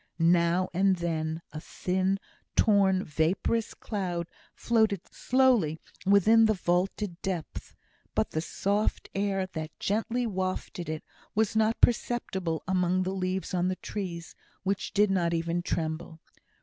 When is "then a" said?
0.95-1.59